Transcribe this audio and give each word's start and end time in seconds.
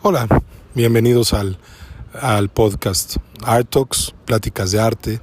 Hola, 0.00 0.28
bienvenidos 0.76 1.32
al, 1.32 1.58
al 2.12 2.50
podcast 2.50 3.16
Art 3.42 3.68
Talks, 3.68 4.14
Pláticas 4.26 4.70
de 4.70 4.78
Arte. 4.78 5.20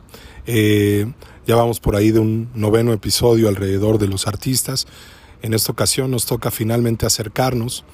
Eh, 0.47 1.13
ya 1.47 1.55
vamos 1.55 1.79
por 1.79 1.95
ahí 1.95 2.11
de 2.11 2.19
un 2.19 2.49
noveno 2.55 2.91
episodio 2.91 3.47
alrededor 3.47 3.99
de 3.99 4.09
los 4.09 4.27
artistas. 4.27 4.85
En 5.41 5.53
esta 5.53 5.71
ocasión 5.71 6.11
nos 6.11 6.25
toca 6.25 6.51
finalmente 6.51 7.05
acercarnos 7.05 7.85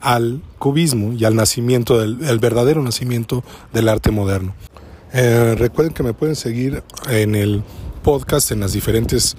al 0.00 0.42
cubismo 0.58 1.12
y 1.12 1.24
al 1.24 1.36
nacimiento, 1.36 2.00
del, 2.00 2.18
el 2.24 2.40
verdadero 2.40 2.82
nacimiento 2.82 3.44
del 3.72 3.88
arte 3.88 4.10
moderno. 4.10 4.56
Eh, 5.12 5.54
recuerden 5.56 5.94
que 5.94 6.02
me 6.02 6.12
pueden 6.12 6.34
seguir 6.34 6.82
en 7.08 7.36
el 7.36 7.62
podcast 8.02 8.50
en 8.50 8.58
las 8.58 8.72
diferentes 8.72 9.36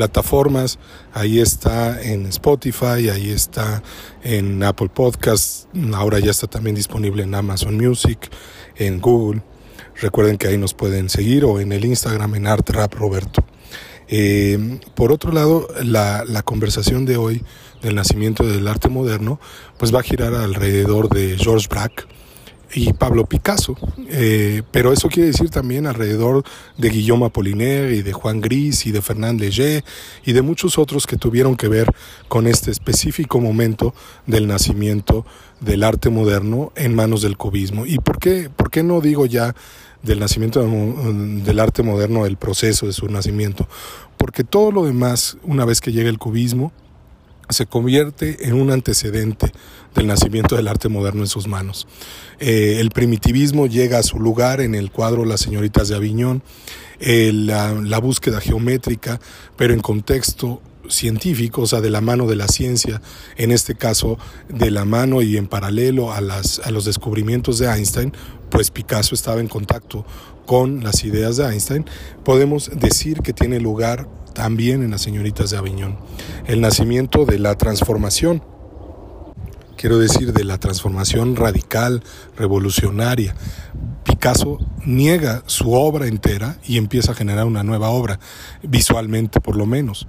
plataformas. 0.00 0.78
Ahí 1.12 1.40
está 1.40 2.00
en 2.00 2.24
Spotify, 2.26 3.10
ahí 3.12 3.28
está 3.30 3.82
en 4.22 4.62
Apple 4.62 4.88
Podcasts, 4.88 5.68
ahora 5.92 6.18
ya 6.20 6.30
está 6.30 6.46
también 6.46 6.74
disponible 6.74 7.22
en 7.22 7.34
Amazon 7.34 7.76
Music, 7.76 8.30
en 8.76 8.98
Google. 8.98 9.42
Recuerden 10.00 10.38
que 10.38 10.48
ahí 10.48 10.56
nos 10.56 10.72
pueden 10.72 11.10
seguir 11.10 11.44
o 11.44 11.60
en 11.60 11.72
el 11.72 11.84
Instagram 11.84 12.34
en 12.34 12.46
Art 12.46 12.70
Rap 12.70 12.94
Roberto. 12.94 13.44
Eh, 14.08 14.80
por 14.94 15.12
otro 15.12 15.32
lado, 15.32 15.68
la, 15.84 16.24
la, 16.26 16.42
conversación 16.42 17.04
de 17.04 17.18
hoy 17.18 17.44
del 17.82 17.94
nacimiento 17.94 18.44
del 18.46 18.66
arte 18.68 18.88
moderno, 18.88 19.38
pues 19.76 19.94
va 19.94 20.00
a 20.00 20.02
girar 20.02 20.34
alrededor 20.34 21.10
de 21.10 21.36
George 21.36 21.68
Braque 21.68 22.04
y 22.74 22.92
Pablo 22.92 23.26
Picasso, 23.26 23.76
eh, 24.08 24.62
pero 24.70 24.92
eso 24.92 25.08
quiere 25.08 25.28
decir 25.28 25.50
también 25.50 25.86
alrededor 25.86 26.44
de 26.78 26.90
Guillaume 26.90 27.26
Apollinaire 27.26 27.96
y 27.96 28.02
de 28.02 28.12
Juan 28.12 28.40
Gris 28.40 28.86
y 28.86 28.92
de 28.92 29.02
Fernand 29.02 29.40
Léger 29.40 29.84
y 30.24 30.32
de 30.32 30.42
muchos 30.42 30.78
otros 30.78 31.06
que 31.06 31.16
tuvieron 31.16 31.56
que 31.56 31.68
ver 31.68 31.90
con 32.28 32.46
este 32.46 32.70
específico 32.70 33.40
momento 33.40 33.94
del 34.26 34.46
nacimiento 34.46 35.24
del 35.60 35.82
arte 35.82 36.10
moderno 36.10 36.72
en 36.76 36.94
manos 36.94 37.22
del 37.22 37.36
cubismo. 37.36 37.86
¿Y 37.86 37.98
por 37.98 38.18
qué, 38.18 38.50
por 38.54 38.70
qué 38.70 38.82
no 38.82 39.00
digo 39.00 39.26
ya 39.26 39.54
del 40.02 40.20
nacimiento 40.20 40.66
del 40.66 41.60
arte 41.60 41.82
moderno, 41.82 42.26
el 42.26 42.36
proceso 42.36 42.86
de 42.86 42.92
su 42.92 43.06
nacimiento? 43.08 43.68
Porque 44.16 44.44
todo 44.44 44.70
lo 44.72 44.84
demás, 44.84 45.38
una 45.42 45.64
vez 45.64 45.80
que 45.80 45.92
llega 45.92 46.08
el 46.08 46.18
cubismo, 46.18 46.72
se 47.52 47.66
convierte 47.66 48.48
en 48.48 48.54
un 48.54 48.70
antecedente 48.70 49.52
del 49.94 50.06
nacimiento 50.06 50.56
del 50.56 50.68
arte 50.68 50.88
moderno 50.88 51.22
en 51.22 51.26
sus 51.26 51.46
manos. 51.46 51.86
Eh, 52.38 52.78
el 52.80 52.90
primitivismo 52.90 53.66
llega 53.66 53.98
a 53.98 54.02
su 54.02 54.18
lugar 54.18 54.60
en 54.60 54.74
el 54.74 54.90
cuadro 54.90 55.24
Las 55.24 55.40
señoritas 55.40 55.88
de 55.88 55.96
Aviñón, 55.96 56.42
eh, 57.00 57.32
la, 57.32 57.98
búsqueda 57.98 58.40
geométrica, 58.40 59.20
pero 59.56 59.74
en 59.74 59.80
contexto 59.80 60.62
científico, 60.88 61.62
o 61.62 61.66
sea, 61.66 61.80
de 61.80 61.90
la 61.90 62.00
mano 62.00 62.26
de 62.26 62.36
la 62.36 62.48
ciencia, 62.48 63.00
en 63.36 63.52
este 63.52 63.74
caso 63.74 64.18
de 64.48 64.70
la 64.70 64.84
mano 64.84 65.22
y 65.22 65.36
en 65.36 65.46
paralelo 65.46 66.12
a, 66.12 66.20
las, 66.20 66.60
a 66.60 66.70
los 66.70 66.84
descubrimientos 66.84 67.58
de 67.58 67.66
Einstein, 67.66 68.12
pues 68.50 68.70
Picasso 68.70 69.14
estaba 69.14 69.40
en 69.40 69.48
contacto 69.48 70.04
con 70.50 70.82
las 70.82 71.04
ideas 71.04 71.36
de 71.36 71.44
Einstein, 71.44 71.84
podemos 72.24 72.72
decir 72.74 73.20
que 73.20 73.32
tiene 73.32 73.60
lugar 73.60 74.08
también 74.32 74.82
en 74.82 74.90
las 74.90 75.00
señoritas 75.00 75.50
de 75.50 75.58
Aviñón. 75.58 75.96
El 76.48 76.60
nacimiento 76.60 77.24
de 77.24 77.38
la 77.38 77.56
transformación, 77.56 78.42
quiero 79.76 79.98
decir, 79.98 80.32
de 80.32 80.42
la 80.42 80.58
transformación 80.58 81.36
radical, 81.36 82.02
revolucionaria. 82.36 83.36
Picasso 84.20 84.58
niega 84.84 85.42
su 85.46 85.72
obra 85.72 86.06
entera 86.06 86.58
y 86.66 86.76
empieza 86.76 87.12
a 87.12 87.14
generar 87.14 87.46
una 87.46 87.62
nueva 87.62 87.88
obra, 87.88 88.20
visualmente 88.62 89.40
por 89.40 89.56
lo 89.56 89.64
menos. 89.64 90.06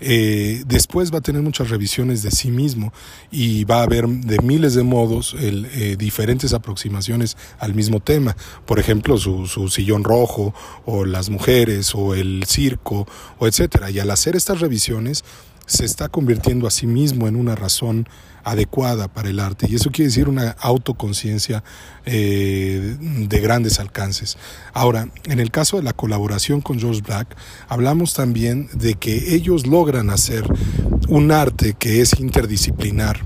Eh, 0.00 0.64
después 0.66 1.14
va 1.14 1.18
a 1.18 1.20
tener 1.20 1.42
muchas 1.42 1.70
revisiones 1.70 2.24
de 2.24 2.32
sí 2.32 2.50
mismo 2.50 2.92
y 3.30 3.62
va 3.62 3.76
a 3.76 3.82
haber 3.84 4.08
de 4.08 4.40
miles 4.40 4.74
de 4.74 4.82
modos 4.82 5.36
el, 5.38 5.66
eh, 5.66 5.94
diferentes 5.96 6.54
aproximaciones 6.54 7.36
al 7.60 7.72
mismo 7.72 8.00
tema. 8.00 8.36
Por 8.66 8.80
ejemplo, 8.80 9.16
su, 9.16 9.46
su, 9.46 9.68
sillón 9.68 10.02
rojo 10.02 10.52
o 10.84 11.04
las 11.04 11.30
mujeres 11.30 11.94
o 11.94 12.16
el 12.16 12.42
circo 12.48 13.06
o 13.38 13.46
etcétera. 13.46 13.92
Y 13.92 14.00
al 14.00 14.10
hacer 14.10 14.34
estas 14.34 14.58
revisiones 14.58 15.22
se 15.66 15.84
está 15.84 16.08
convirtiendo 16.08 16.66
a 16.66 16.72
sí 16.72 16.88
mismo 16.88 17.28
en 17.28 17.36
una 17.36 17.54
razón 17.54 18.08
adecuada 18.44 19.08
para 19.08 19.28
el 19.28 19.40
arte 19.40 19.66
y 19.68 19.74
eso 19.74 19.90
quiere 19.90 20.08
decir 20.08 20.28
una 20.28 20.50
autoconciencia 20.60 21.62
eh, 22.04 22.96
de 23.00 23.40
grandes 23.40 23.78
alcances. 23.78 24.38
Ahora, 24.72 25.08
en 25.24 25.40
el 25.40 25.50
caso 25.50 25.76
de 25.76 25.82
la 25.82 25.92
colaboración 25.92 26.60
con 26.60 26.78
George 26.78 27.02
Black, 27.02 27.36
hablamos 27.68 28.14
también 28.14 28.68
de 28.72 28.94
que 28.94 29.34
ellos 29.34 29.66
logran 29.66 30.10
hacer 30.10 30.44
un 31.08 31.30
arte 31.30 31.74
que 31.78 32.00
es 32.00 32.18
interdisciplinar. 32.18 33.20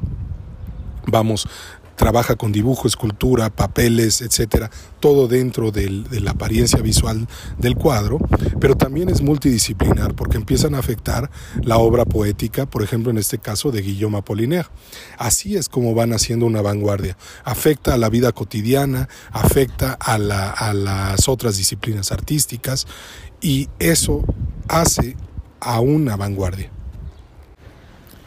Vamos, 1.06 1.48
trabaja 1.96 2.36
con 2.36 2.52
dibujo, 2.52 2.86
escultura, 2.86 3.50
papeles, 3.50 4.20
etcétera, 4.20 4.70
todo 5.00 5.28
dentro 5.28 5.70
de 5.70 6.04
la 6.20 6.32
apariencia 6.32 6.80
visual 6.80 7.26
del 7.58 7.74
cuadro, 7.74 8.18
pero 8.60 8.76
también 8.76 9.08
es 9.08 9.22
multidisciplinar 9.22 10.14
porque 10.14 10.36
empiezan 10.36 10.74
a 10.74 10.78
afectar 10.78 11.30
la 11.62 11.78
obra 11.78 12.04
poética, 12.04 12.66
por 12.66 12.82
ejemplo, 12.82 13.10
en 13.10 13.18
este 13.18 13.38
caso 13.38 13.70
de 13.70 13.82
Guillaume 13.82 14.18
Apollinaire. 14.18 14.68
Así 15.18 15.56
es 15.56 15.68
como 15.68 15.94
van 15.94 16.12
haciendo 16.12 16.46
una 16.46 16.62
vanguardia. 16.62 17.16
Afecta 17.44 17.94
a 17.94 17.98
la 17.98 18.08
vida 18.08 18.32
cotidiana, 18.32 19.08
afecta 19.32 19.92
a, 19.92 20.18
la, 20.18 20.50
a 20.50 20.74
las 20.74 21.28
otras 21.28 21.56
disciplinas 21.56 22.12
artísticas 22.12 22.86
y 23.40 23.68
eso 23.78 24.22
hace 24.68 25.16
a 25.60 25.80
una 25.80 26.16
vanguardia. 26.16 26.75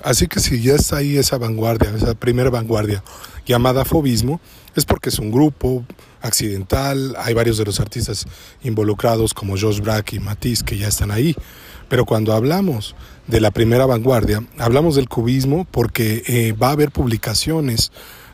Así 0.03 0.27
que 0.27 0.39
si 0.39 0.61
ya 0.61 0.75
está 0.75 0.97
ahí 0.97 1.17
esa 1.17 1.37
vanguardia, 1.37 1.93
esa 1.95 2.13
primera 2.15 2.49
vanguardia 2.49 3.03
llamada 3.45 3.85
fobismo, 3.85 4.39
es 4.75 4.85
porque 4.85 5.09
es 5.09 5.19
un 5.19 5.31
grupo 5.31 5.83
accidental, 6.21 7.15
hay 7.17 7.33
varios 7.33 7.57
de 7.57 7.65
los 7.65 7.79
artistas 7.79 8.25
involucrados 8.63 9.33
como 9.33 9.57
Josh 9.57 9.79
Brack 9.79 10.13
y 10.13 10.19
Matisse 10.19 10.63
que 10.63 10.77
ya 10.77 10.87
están 10.87 11.11
ahí. 11.11 11.35
Pero 11.89 12.05
cuando 12.05 12.33
hablamos 12.33 12.95
de 13.27 13.41
la 13.41 13.51
primera 13.51 13.85
vanguardia, 13.85 14.43
hablamos 14.57 14.95
del 14.95 15.09
cubismo 15.09 15.65
porque 15.69 16.23
eh, 16.27 16.53
va 16.53 16.69
a 16.69 16.71
haber 16.73 16.91
publicaciones 16.91 17.91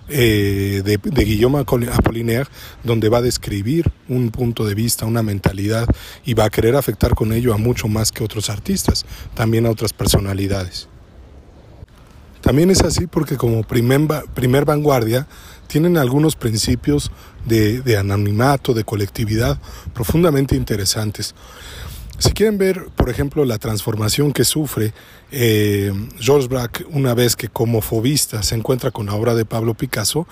eh, 0.08 0.84
de, 0.86 0.98
de, 0.98 1.24
Guillaume 1.24 1.60
Apollinaire, 1.60 2.48
donde 2.84 3.10
va 3.10 3.20
a 3.20 3.22
describir 3.24 3.92
un 4.08 4.30
punto 4.30 4.66
de 4.66 4.76
vista, 4.76 5.06
una 5.06 5.24
mentalidad, 5.24 5.88
y 6.24 6.36
va 6.36 6.46
a 6.46 6.50
querer 6.52 6.76
afectar 6.76 7.16
con 7.16 7.34
ello 7.34 7.54
a 7.54 7.58
mucho 7.58 7.88
más 7.88 8.12
que 8.12 8.24
otros 8.24 8.52
artistas, 8.52 9.06
también 9.34 9.66
a 9.66 9.72
otras 9.72 9.94
personalidades. 9.94 10.90
También 12.46 12.70
es 12.70 12.84
así 12.84 13.08
porque 13.08 13.38
como 13.38 13.64
primer, 13.64 14.08
primer 14.36 14.66
vanguardia 14.66 15.26
tienen 15.66 15.98
algunos 15.98 16.36
principios 16.36 17.12
de, 17.44 17.82
de, 17.82 17.98
anonimato, 17.98 18.76
de 18.76 18.84
colectividad 18.84 19.60
profundamente 19.96 20.56
interesantes. 20.56 21.34
Si 22.20 22.34
quieren 22.34 22.60
ver, 22.60 22.90
por 22.96 23.10
ejemplo, 23.10 23.46
la 23.46 23.58
transformación 23.58 24.32
que 24.32 24.44
sufre 24.44 24.94
eh, 25.32 25.92
Georges 26.20 26.48
Braque 26.48 26.86
una 26.92 27.16
vez 27.16 27.36
que 27.36 27.48
como 27.48 27.82
fobista 27.82 28.44
se 28.44 28.54
encuentra 28.54 28.92
con 28.92 29.08
la 29.08 29.16
obra 29.16 29.34
de 29.34 29.46
Pablo 29.46 29.74
Picasso, 29.74 30.28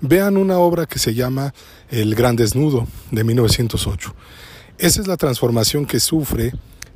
vean 0.00 0.36
una 0.36 0.58
obra 0.58 0.86
que 0.86 1.00
se 1.00 1.14
llama 1.14 1.52
El 1.90 2.14
Gran 2.14 2.36
Desnudo 2.36 2.86
de 3.10 3.24
1908. 3.24 4.14
Esa 4.78 5.00
es 5.00 5.08
la 5.08 5.16
transformación 5.16 5.84
que 5.84 5.98
sufre 5.98 6.52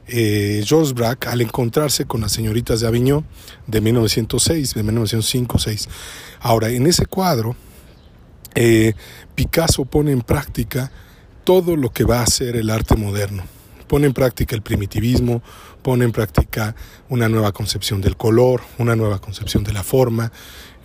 eh, 0.06 0.62
Georges 0.66 0.94
Braque 0.94 1.28
al 1.28 1.40
encontrarse 1.40 2.04
con 2.04 2.20
las 2.20 2.32
señoritas 2.32 2.80
de 2.80 2.86
Avignon 2.86 3.24
de 3.66 3.80
1906, 3.80 4.74
de 4.74 4.84
1905-6. 4.84 5.88
Ahora, 6.40 6.68
en 6.70 6.86
ese 6.86 7.06
cuadro, 7.06 7.56
eh, 8.54 8.94
Picasso 9.34 9.84
pone 9.84 10.12
en 10.12 10.22
práctica 10.22 10.90
todo 11.44 11.76
lo 11.76 11.92
que 11.92 12.04
va 12.04 12.22
a 12.22 12.26
ser 12.26 12.56
el 12.56 12.70
arte 12.70 12.96
moderno. 12.96 13.44
Pone 13.86 14.06
en 14.06 14.12
práctica 14.12 14.54
el 14.54 14.62
primitivismo, 14.62 15.42
pone 15.82 16.04
en 16.04 16.12
práctica 16.12 16.74
una 17.08 17.28
nueva 17.28 17.52
concepción 17.52 18.00
del 18.00 18.16
color, 18.16 18.62
una 18.78 18.94
nueva 18.94 19.20
concepción 19.20 19.64
de 19.64 19.72
la 19.72 19.82
forma, 19.82 20.30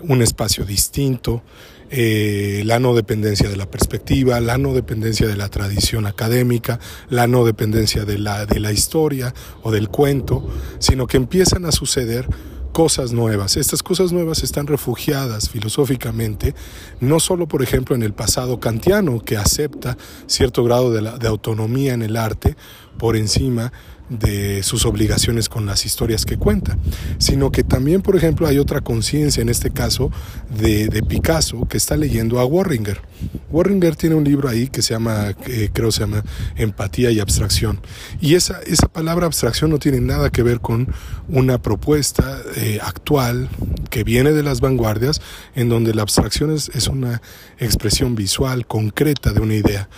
un 0.01 0.21
espacio 0.21 0.65
distinto, 0.65 1.43
eh, 1.89 2.63
la 2.65 2.79
no 2.79 2.95
dependencia 2.95 3.49
de 3.49 3.57
la 3.57 3.69
perspectiva, 3.69 4.39
la 4.39 4.57
no 4.57 4.73
dependencia 4.73 5.27
de 5.27 5.35
la 5.35 5.49
tradición 5.49 6.07
académica, 6.07 6.79
la 7.09 7.27
no 7.27 7.45
dependencia 7.45 8.05
de 8.05 8.17
la, 8.17 8.45
de 8.45 8.59
la 8.59 8.71
historia 8.71 9.33
o 9.63 9.71
del 9.71 9.89
cuento, 9.89 10.47
sino 10.79 11.07
que 11.07 11.17
empiezan 11.17 11.65
a 11.65 11.71
suceder 11.71 12.27
cosas 12.75 13.13
nuevas. 13.13 13.55
Estas 13.55 13.81
cosas 13.81 14.11
nuevas 14.11 14.43
están 14.43 14.67
refugiadas 14.67 15.49
filosóficamente, 15.49 16.53
no 16.99 17.21
solo, 17.21 17.47
por 17.47 17.63
ejemplo, 17.63 17.95
en 17.95 18.03
el 18.03 18.13
pasado 18.13 18.59
kantiano, 18.59 19.21
que 19.21 19.37
acepta 19.37 19.95
cierto 20.27 20.63
grado 20.63 20.91
de, 20.91 21.01
la, 21.01 21.17
de 21.17 21.27
autonomía 21.29 21.93
en 21.93 22.01
el 22.01 22.17
arte 22.17 22.57
por 22.97 23.15
encima 23.15 23.71
de 24.09 24.61
sus 24.63 24.85
obligaciones 24.85 25.49
con 25.49 25.65
las 25.65 25.85
historias 25.85 26.25
que 26.25 26.37
cuenta, 26.37 26.77
sino 27.17 27.51
que 27.51 27.63
también, 27.63 28.01
por 28.01 28.15
ejemplo, 28.15 28.47
hay 28.47 28.59
otra 28.59 28.81
conciencia, 28.81 29.41
en 29.41 29.49
este 29.49 29.71
caso, 29.71 30.11
de, 30.49 30.87
de, 30.87 31.01
Picasso, 31.01 31.67
que 31.67 31.77
está 31.77 31.97
leyendo 31.97 32.39
a 32.39 32.45
Warringer. 32.45 33.01
Warringer 33.49 33.95
tiene 33.95 34.15
un 34.15 34.23
libro 34.23 34.49
ahí 34.49 34.67
que 34.67 34.81
se 34.81 34.93
llama, 34.93 35.35
eh, 35.47 35.69
creo 35.73 35.91
se 35.91 36.01
llama 36.01 36.23
Empatía 36.55 37.11
y 37.11 37.19
Abstracción. 37.19 37.79
Y 38.21 38.35
esa, 38.35 38.59
esa 38.61 38.87
palabra 38.87 39.25
abstracción 39.25 39.71
no 39.71 39.79
tiene 39.79 40.01
nada 40.01 40.29
que 40.29 40.43
ver 40.43 40.59
con 40.59 40.87
una 41.27 41.61
propuesta 41.61 42.41
eh, 42.55 42.79
actual 42.81 43.49
que 43.89 44.03
viene 44.03 44.31
de 44.31 44.43
las 44.43 44.61
vanguardias, 44.61 45.21
en 45.55 45.69
donde 45.69 45.93
la 45.93 46.03
abstracción 46.03 46.51
es, 46.51 46.69
es 46.69 46.87
una 46.87 47.21
expresión 47.57 48.15
visual, 48.15 48.67
concreta 48.67 49.33
de 49.33 49.39
una 49.39 49.55
idea. 49.55 49.89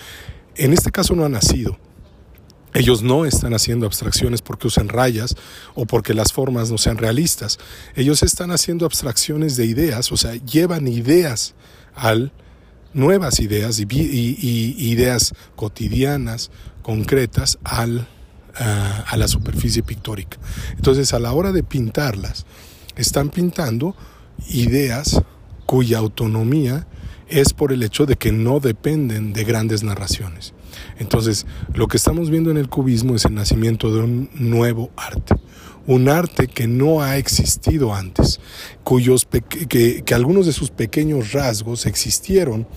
En 0.55 0.73
este 0.73 0.91
caso 0.91 1.15
no 1.15 1.25
ha 1.25 1.29
nacido, 1.29 1.77
ellos 2.77 3.01
no 3.01 3.25
están 3.25 3.53
haciendo 3.53 3.85
abstracciones 3.85 4.41
porque 4.41 4.67
usan 4.67 4.87
rayas 4.87 5.35
o 5.73 5.85
porque 5.85 6.13
las 6.13 6.31
formas 6.31 6.69
no 6.69 6.77
sean 6.77 6.97
realistas. 6.97 7.57
Ellos 7.95 8.21
están 8.21 8.51
haciendo 8.51 8.85
abstracciones 8.85 9.57
de 9.57 9.65
ideas, 9.65 10.11
o 10.11 10.17
sea, 10.17 10.35
llevan 10.35 10.87
ideas 10.87 11.55
al 11.95 12.31
nuevas 12.93 13.39
ideas 13.39 13.79
y, 13.79 13.85
ideas 14.91 15.33
cotidianas, 15.55 16.51
concretas, 16.81 17.59
al, 17.63 18.07
a 18.55 19.15
la 19.17 19.27
superficie 19.27 19.83
pictórica. 19.83 20.37
Entonces, 20.75 21.13
a 21.13 21.19
la 21.19 21.33
hora 21.33 21.51
de 21.51 21.63
pintarlas, 21.63 22.45
están 22.95 23.29
pintando 23.29 23.95
ideas 24.49 25.21
cuya 25.65 25.99
autonomía 25.99 26.87
es 27.27 27.53
por 27.53 27.71
el 27.71 27.83
hecho 27.83 28.05
de 28.05 28.15
que 28.15 28.31
no 28.31 28.59
dependen 28.59 29.33
de 29.33 29.43
grandes 29.43 29.83
narraciones. 29.83 30.53
Entonces, 30.99 31.45
lo 31.73 31.87
que 31.87 31.97
estamos 31.97 32.29
viendo 32.29 32.51
en 32.51 32.57
el 32.57 32.69
cubismo 32.69 33.15
es 33.15 33.25
el 33.25 33.35
nacimiento 33.35 33.93
de 33.93 34.01
un 34.01 34.29
nuevo 34.33 34.91
arte, 34.95 35.35
un 35.85 36.09
arte 36.09 36.47
que 36.47 36.67
no 36.67 37.01
ha 37.01 37.17
existido 37.17 37.93
antes, 37.93 38.39
cuyos 38.83 39.27
que, 39.69 40.03
algunos 40.13 40.45
de 40.45 40.53
sus 40.53 40.69
pequeños 40.69 41.33
rasgos 41.33 41.85
existieron 41.85 42.67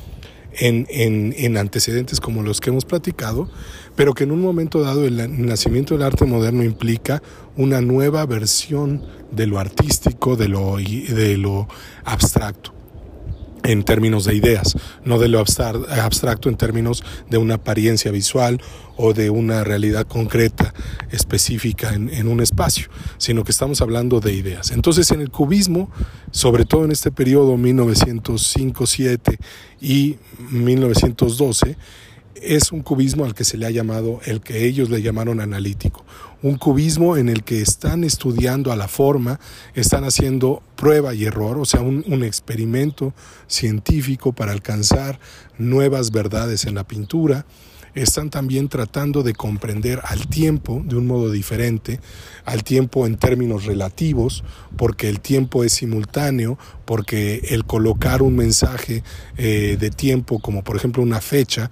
en, 0.53 0.87
en, 0.91 1.57
antecedentes 1.57 2.21
como 2.21 2.43
los 2.43 2.61
que 2.61 2.71
hemos 2.71 2.85
platicado, 2.85 3.49
pero 3.97 4.15
que 4.15 4.25
en 4.25 4.33
un 4.33 4.41
momento 4.41 4.81
dado 4.81 5.05
el 5.05 5.47
nacimiento 5.47 5.95
del 5.95 6.03
arte 6.05 6.25
moderno 6.25 6.65
implica 6.65 7.23
una 7.57 7.81
nueva 7.81 8.27
versión 8.27 9.05
de 9.31 9.47
lo 9.47 9.59
artístico, 9.59 10.37
de 10.37 10.49
lo, 10.49 10.77
de 10.77 11.37
lo 11.37 11.69
abstracto 12.05 12.80
en 13.71 13.85
términos 13.85 14.25
de 14.25 14.35
ideas, 14.35 14.77
no 15.05 15.21
de 15.21 15.29
lo 15.29 15.39
abstracto 15.39 16.49
en 16.49 16.57
términos 16.57 17.05
de 17.29 17.39
una 17.39 17.55
apariencia 17.55 18.11
visual 18.11 18.61
o 18.97 19.13
de 19.15 19.31
una 19.31 19.63
realidad 19.63 20.09
concreta 20.09 20.75
específica 21.11 21.95
en, 21.95 22.27
un 22.27 22.41
espacio, 22.41 22.89
sino 23.17 23.45
que 23.45 23.53
estamos 23.53 23.81
hablando 23.81 24.19
de 24.19 24.33
ideas. 24.33 24.73
Entonces 24.73 25.11
en 25.13 25.21
el 25.21 25.31
cubismo, 25.31 25.89
sobre 26.33 26.65
todo 26.65 26.85
en 26.85 26.91
este 26.91 27.13
periodo 27.13 27.57
1905-7 27.57 29.39
y 29.81 30.17
1912, 30.51 31.77
es 32.43 32.73
un 32.73 32.83
cubismo 32.83 33.25
al 33.25 33.35
que 33.35 33.45
se 33.45 33.57
le 33.57 33.67
ha 33.67 33.71
llamado, 33.71 34.21
el 34.25 34.41
que 34.41 34.67
ellos 34.67 34.91
le 34.91 35.03
llamaron 35.03 35.41
analítico, 35.41 36.05
un 36.43 36.57
cubismo 36.57 37.17
en 37.17 37.29
el 37.29 37.45
que 37.45 37.61
están 37.61 38.05
estudiando 38.05 38.73
a 38.73 38.77
la 38.77 38.89
forma, 38.89 39.41
están 39.75 40.05
haciendo 40.05 40.63
prueba 40.77 41.15
y 41.15 41.25
error, 41.25 41.59
o 41.59 41.65
sea, 41.65 41.81
un, 41.81 42.05
un, 42.07 42.25
experimento 42.25 43.13
científico 43.47 44.33
para 44.33 44.53
alcanzar 44.53 45.21
nuevas 45.59 46.11
verdades 46.11 46.65
en 46.65 46.75
la 46.75 46.85
pintura. 46.85 47.45
Están 47.93 48.31
también 48.31 48.69
tratando 48.69 49.25
de 49.25 49.35
comprender 49.35 50.01
al 50.05 50.29
tiempo 50.29 50.81
de 50.85 50.97
un 50.97 51.09
modo 51.09 51.31
diferente, 51.33 51.99
al 52.45 52.63
tiempo 52.63 53.05
en 53.05 53.17
términos 53.17 53.65
relativos, 53.65 54.45
porque 54.77 55.09
el 55.09 55.21
tiempo 55.21 55.65
es 55.65 55.73
simultáneo, 55.73 56.57
porque 56.85 57.41
el 57.49 57.65
colocar 57.65 58.23
un 58.23 58.37
mensaje 58.37 59.03
eh, 59.37 59.77
de 59.79 59.91
tiempo, 59.91 60.39
como 60.39 60.63
por 60.63 60.77
ejemplo 60.77 61.03
una 61.03 61.21
fecha, 61.21 61.71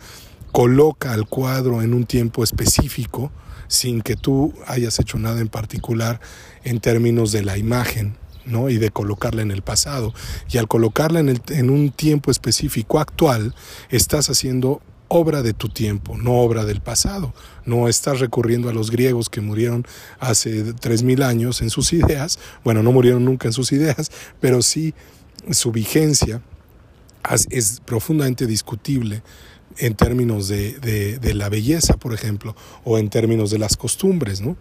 coloca 0.58 1.12
al 1.12 1.28
cuadro 1.28 1.82
en 1.82 1.94
un 1.94 2.04
tiempo 2.04 2.42
específico 2.42 3.30
sin 3.68 4.02
que 4.02 4.16
tú 4.16 4.52
hayas 4.66 4.98
hecho 4.98 5.16
nada 5.16 5.40
en 5.40 5.46
particular 5.46 6.20
en 6.64 6.80
términos 6.80 7.30
de 7.30 7.44
la 7.44 7.56
imagen. 7.56 8.16
¿no? 8.44 8.70
y 8.70 8.78
de 8.78 8.90
colocarla 8.90 9.42
en 9.42 9.50
el 9.50 9.60
pasado. 9.60 10.14
Y 10.50 10.56
al 10.56 10.66
colocarla 10.66 11.20
en, 11.20 11.40
en 11.50 11.70
un 11.70 11.90
tiempo 11.90 12.30
específico 12.30 12.98
actual, 12.98 13.54
estás 13.90 14.30
haciendo 14.30 14.80
obra 15.06 15.42
de 15.42 15.52
tu 15.52 15.68
tiempo, 15.68 16.16
no 16.16 16.40
obra 16.40 16.64
del 16.64 16.80
pasado. 16.80 17.34
No 17.66 17.88
estás 17.88 18.18
recurriendo 18.20 18.70
a 18.70 18.72
los 18.72 18.90
griegos 18.90 19.28
que 19.28 19.42
murieron 19.42 19.86
hace 20.18 20.72
tres 20.72 21.02
mil 21.02 21.22
años 21.22 21.60
en 21.60 21.68
sus 21.68 21.92
ideas. 21.92 22.38
Bueno, 22.64 22.82
no 22.82 22.90
murieron 22.90 23.24
nunca 23.24 23.46
en 23.46 23.52
sus 23.52 23.70
ideas, 23.70 24.10
pero 24.40 24.62
sí 24.62 24.94
su 25.50 25.70
vigencia 25.70 26.40
es 27.50 27.80
profundamente 27.84 28.46
discutible 28.46 29.22
en 29.76 29.94
términos 29.94 30.48
de, 30.48 31.20
la 31.34 31.48
belleza, 31.48 31.96
por 31.96 32.14
ejemplo, 32.14 32.56
o 32.84 32.98
en 32.98 33.10
términos 33.10 33.50
de 33.50 33.58
las 33.58 33.76
costumbres, 33.76 34.40
¿no? 34.40 34.56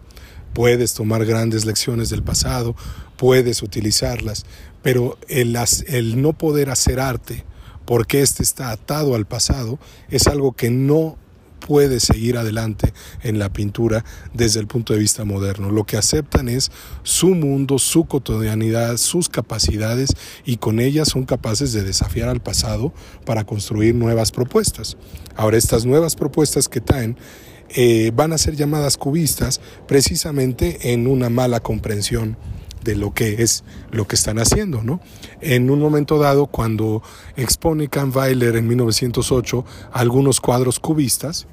Puedes 0.52 0.94
tomar 0.94 1.24
grandes 1.24 1.64
lecciones 1.64 2.08
del 2.08 2.22
pasado, 2.22 2.74
puedes 3.16 3.62
utilizarlas, 3.62 4.46
pero 4.82 5.18
el, 5.28 5.56
el 5.86 6.22
no 6.22 6.32
poder 6.32 6.70
hacer 6.70 7.00
arte 7.00 7.44
porque 7.88 8.20
éste 8.20 8.42
está 8.42 8.70
atado 8.70 9.14
al 9.14 9.26
pasado 9.26 9.78
es 10.10 10.26
algo 10.26 10.52
que 10.52 10.68
no 10.68 11.16
puede 11.58 12.00
seguir 12.00 12.36
adelante 12.36 12.92
en 13.22 13.38
la 13.38 13.52
pintura 13.52 14.04
desde 14.32 14.60
el 14.60 14.66
punto 14.66 14.92
de 14.92 14.98
vista 14.98 15.24
moderno. 15.24 15.70
Lo 15.70 15.84
que 15.84 15.96
aceptan 15.96 16.48
es 16.48 16.70
su 17.02 17.28
mundo, 17.28 17.78
su 17.78 18.04
cotidianidad, 18.04 18.96
sus 18.96 19.28
capacidades 19.28 20.10
y 20.44 20.56
con 20.56 20.80
ellas 20.80 21.08
son 21.08 21.24
capaces 21.24 21.72
de 21.72 21.82
desafiar 21.82 22.28
al 22.28 22.40
pasado 22.40 22.92
para 23.24 23.44
construir 23.44 23.94
nuevas 23.94 24.32
propuestas. 24.32 24.96
Ahora, 25.36 25.56
estas 25.56 25.84
nuevas 25.84 26.16
propuestas 26.16 26.68
que 26.68 26.80
traen 26.80 27.16
eh, 27.70 28.12
van 28.14 28.32
a 28.32 28.38
ser 28.38 28.56
llamadas 28.56 28.96
cubistas 28.96 29.60
precisamente 29.86 30.92
en 30.92 31.06
una 31.06 31.28
mala 31.28 31.60
comprensión 31.60 32.36
de 32.84 32.96
lo 32.96 33.12
que 33.12 33.42
es 33.42 33.64
lo 33.90 34.06
que 34.06 34.16
están 34.16 34.38
haciendo, 34.38 34.82
¿no? 34.82 35.00
En 35.40 35.70
un 35.70 35.80
momento 35.80 36.18
dado, 36.18 36.46
cuando 36.46 37.02
expone 37.36 37.88
Kahnweiler 37.88 38.56
en 38.56 38.68
1908 38.68 39.64
algunos 39.92 40.40
cuadros 40.40 40.78
cubistas, 40.80 41.46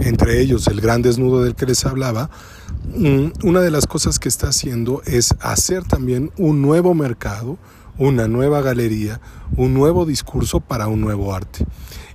entre 0.00 0.40
ellos 0.40 0.66
el 0.66 0.80
gran 0.80 1.02
desnudo 1.02 1.42
del 1.42 1.54
que 1.54 1.66
les 1.66 1.84
hablaba, 1.84 2.30
mm, 2.96 3.44
una 3.44 3.60
de 3.60 3.70
las 3.70 3.86
cosas 3.86 4.18
que 4.18 4.28
está 4.28 4.48
haciendo 4.48 5.02
es 5.06 5.34
hacer 5.40 5.84
también 5.84 6.32
un 6.36 6.62
nuevo 6.62 6.94
mercado, 6.94 7.58
una 7.98 8.26
nueva 8.26 8.62
galería, 8.62 9.20
un 9.56 9.74
nuevo 9.74 10.06
discurso 10.06 10.60
para 10.60 10.88
un 10.88 11.00
nuevo 11.00 11.34
arte. 11.34 11.66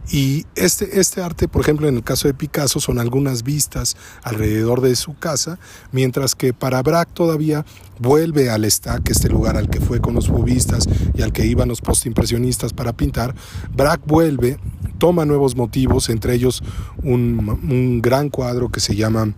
Y 0.09 0.45
este, 0.55 0.99
este 0.99 1.21
arte, 1.21 1.47
por 1.47 1.61
ejemplo, 1.61 1.87
en 1.87 1.95
el 1.95 2.03
caso 2.03 2.27
de 2.27 2.33
Picasso, 2.33 2.79
son 2.79 2.99
algunas 2.99 3.43
vistas 3.43 3.97
alrededor 4.23 4.81
de 4.81 4.95
su 4.95 5.17
casa, 5.17 5.59
mientras 5.91 6.33
que 6.33 6.53
para 6.53 6.81
Braque 6.81 7.11
todavía 7.13 7.65
vuelve 7.99 8.49
al 8.49 8.69
Stack, 8.69 9.09
este 9.09 9.27
lugar 9.27 9.57
al 9.57 9.69
que 9.69 9.81
fue 9.81 9.99
con 9.99 10.13
los 10.13 10.29
cubistas 10.29 10.87
y 11.13 11.21
al 11.23 11.33
que 11.33 11.45
iban 11.45 11.67
los 11.67 11.81
postimpresionistas 11.81 12.71
para 12.71 12.93
pintar. 12.93 13.35
Braque 13.75 14.03
vuelve, 14.05 14.57
toma 14.97 15.25
nuevos 15.25 15.55
motivos, 15.55 16.09
entre 16.09 16.35
ellos 16.35 16.63
un, 17.03 17.59
un 17.69 18.01
gran 18.01 18.29
cuadro 18.29 18.69
que 18.69 18.79
se 18.79 18.95
llama 18.95 19.33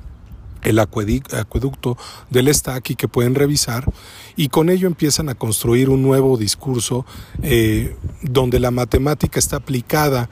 el 0.61 0.79
acueducto 0.79 1.97
del 2.29 2.53
Stack 2.53 2.91
y 2.91 2.95
que 2.95 3.07
pueden 3.07 3.35
revisar 3.35 3.85
y 4.35 4.49
con 4.49 4.69
ello 4.69 4.87
empiezan 4.87 5.29
a 5.29 5.35
construir 5.35 5.89
un 5.89 6.01
nuevo 6.01 6.37
discurso 6.37 7.05
eh, 7.41 7.95
donde 8.21 8.59
la 8.59 8.71
matemática 8.71 9.39
está 9.39 9.57
aplicada 9.57 10.29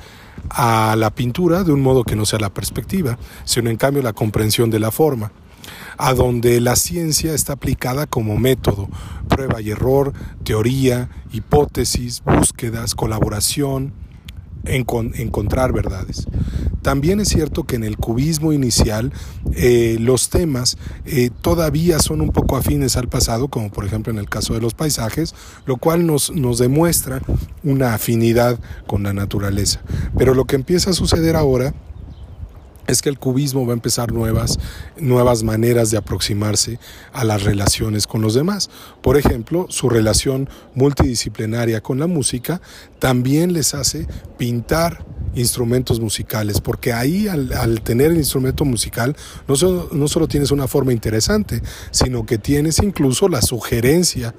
a 0.50 0.96
la 0.98 1.10
pintura 1.12 1.64
de 1.64 1.72
un 1.72 1.82
modo 1.82 2.04
que 2.04 2.16
no 2.16 2.26
sea 2.26 2.40
la 2.40 2.54
perspectiva, 2.54 3.18
sino 3.44 3.70
en 3.70 3.78
cambio 3.78 4.02
la 4.04 4.14
comprensión 4.14 4.70
de 4.70 4.80
la 4.80 4.92
forma, 4.92 5.32
a 5.98 6.14
donde 6.14 6.62
la 6.62 6.76
ciencia 6.76 7.34
está 7.34 7.54
aplicada 7.54 8.08
como 8.08 8.38
método, 8.38 8.88
prueba 9.28 9.62
y 9.62 9.72
error, 9.72 10.14
teoría, 10.44 11.10
hipótesis, 11.32 12.24
búsquedas, 12.24 12.96
colaboración, 12.96 13.94
encontrar 14.66 15.74
verdades. 15.74 16.28
También 16.88 17.20
es 17.20 17.28
cierto 17.28 17.66
que 17.66 17.76
en 17.76 17.84
el 17.84 17.98
cubismo 17.98 18.54
inicial 18.54 19.12
eh, 19.52 19.98
los 20.00 20.30
temas 20.30 20.78
eh, 21.06 21.32
todavía 21.42 22.00
son 22.00 22.22
un 22.22 22.30
poco 22.30 22.56
afines 22.56 22.96
al 22.96 23.10
pasado, 23.10 23.50
como 23.50 23.70
por 23.70 23.84
ejemplo 23.84 24.14
en 24.14 24.20
el 24.20 24.30
caso 24.30 24.54
de 24.54 24.62
los 24.62 24.74
paisajes, 24.74 25.36
lo 25.66 25.76
cual 25.76 26.08
nos, 26.08 26.32
nos 26.32 26.60
demuestra 26.60 27.22
una 27.62 27.94
afinidad 27.94 28.58
con 28.86 29.04
la 29.04 29.12
naturaleza. 29.12 29.82
Pero 30.18 30.34
lo 30.34 30.46
que 30.46 30.56
empieza 30.56 30.92
a 30.92 30.94
suceder 30.94 31.36
ahora 31.36 31.74
es 32.88 33.02
que 33.02 33.10
el 33.10 33.20
cubismo 33.20 33.66
va 33.66 33.74
a 33.74 33.76
empezar 33.76 34.12
nuevas, 34.12 34.58
nuevas 34.98 35.44
maneras 35.44 35.92
de 35.92 35.98
aproximarse 35.98 36.80
a 37.14 37.24
las 37.24 37.44
relaciones 37.44 38.08
con 38.08 38.22
los 38.22 38.34
demás. 38.34 38.70
Por 39.02 39.18
ejemplo, 39.18 39.68
su 39.70 39.90
relación 39.90 40.50
multidisciplinaria 40.74 41.82
con 41.82 42.00
la 42.00 42.08
música 42.08 42.62
también 43.00 43.54
les 43.54 43.74
hace 43.74 44.08
pintar 44.38 45.06
instrumentos 45.36 46.00
musicales, 46.00 46.62
porque 46.62 46.94
ahí 46.94 47.28
al, 47.28 47.82
tener 47.82 48.12
el 48.12 48.18
instrumento 48.18 48.66
musical 48.66 49.16
no 49.48 49.56
solo, 49.56 49.90
no 49.92 50.08
solo 50.08 50.28
tienes 50.28 50.52
una 50.52 50.68
forma 50.68 50.94
interesante, 50.94 51.62
sino 51.92 52.26
que 52.26 52.38
tienes 52.38 52.80
incluso 52.80 53.28
la 53.28 53.42
sugerencia 53.42 54.34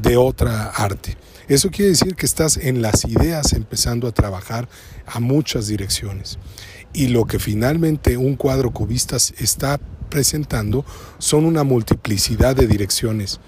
de 0.00 0.16
otra 0.16 0.66
arte. 0.68 1.16
Eso 1.48 1.70
quiere 1.70 1.90
decir 1.90 2.16
que 2.16 2.26
estás 2.26 2.56
en 2.56 2.82
las 2.82 3.04
ideas 3.04 3.52
empezando 3.52 4.08
a 4.08 4.12
trabajar 4.12 4.68
a 5.06 5.20
muchas 5.20 5.68
direcciones 5.68 6.38
y 6.96 7.08
lo 7.08 7.26
que 7.26 7.38
finalmente 7.38 8.16
un 8.16 8.36
cuadro 8.36 8.70
cubista 8.70 9.16
está 9.16 9.78
presentando 10.08 10.84
son 11.18 11.44
una 11.44 11.62
multiplicidad 11.62 12.56
de 12.56 12.66
direcciones 12.66 13.38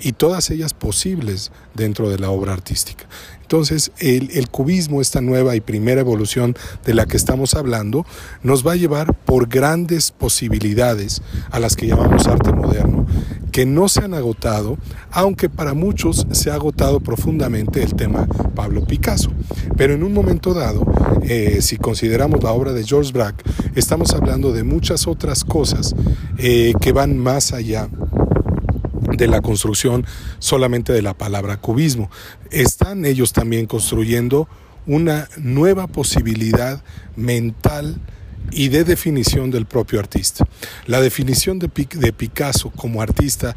y 0.00 0.12
todas 0.12 0.50
ellas 0.50 0.72
posibles 0.72 1.52
dentro 1.74 2.08
de 2.08 2.18
la 2.18 2.30
obra 2.30 2.54
artística. 2.54 3.04
Entonces, 3.42 3.92
el, 3.98 4.48
cubismo, 4.48 5.02
esta 5.02 5.20
nueva 5.20 5.54
y 5.54 5.60
primera 5.60 6.00
evolución 6.00 6.56
de 6.86 6.94
la 6.94 7.04
que 7.04 7.18
estamos 7.18 7.54
hablando, 7.54 8.06
nos 8.42 8.66
va 8.66 8.72
a 8.72 8.76
llevar 8.76 9.14
por 9.14 9.48
grandes 9.48 10.10
posibilidades 10.10 11.20
a 11.50 11.60
las 11.60 11.76
que 11.76 11.86
llamamos 11.86 12.26
arte 12.26 12.52
moderno, 12.52 13.06
que 13.52 13.66
no 13.66 13.88
se 13.90 14.00
han 14.00 14.14
agotado, 14.14 14.78
aunque 15.10 15.50
para 15.50 15.74
muchos 15.74 16.26
se 16.32 16.50
ha 16.50 16.54
agotado 16.54 17.00
profundamente 17.00 17.82
el 17.82 17.94
tema 17.94 18.26
Pablo 18.54 18.86
Picasso. 18.86 19.30
Pero 19.76 19.92
en 19.92 20.02
un 20.02 20.14
momento 20.14 20.54
dado, 20.54 20.86
eh, 21.26 21.62
si 21.62 21.78
consideramos 21.78 22.42
la 22.42 22.52
obra 22.52 22.72
de 22.72 22.84
George 22.84 23.12
Braque, 23.12 23.44
estamos 23.74 24.12
hablando 24.12 24.52
de 24.52 24.62
muchas 24.62 25.06
otras 25.06 25.44
cosas 25.44 25.94
eh, 26.38 26.72
que 26.80 26.92
van 26.92 27.18
más 27.18 27.52
allá 27.52 27.88
de 29.16 29.26
la 29.26 29.40
construcción 29.40 30.04
solamente 30.38 30.92
de 30.92 31.02
la 31.02 31.14
palabra 31.14 31.56
cubismo. 31.56 32.10
Están 32.50 33.04
ellos 33.04 33.32
también 33.32 33.66
construyendo 33.66 34.48
una 34.86 35.28
nueva 35.38 35.86
posibilidad 35.86 36.82
mental 37.16 38.00
y 38.50 38.68
de 38.68 38.84
definición 38.84 39.50
del 39.50 39.66
propio 39.66 40.00
artista. 40.00 40.46
La 40.86 41.00
definición 41.00 41.58
de, 41.58 41.68
Picasso 41.68 42.70
como 42.70 43.00
artista 43.00 43.56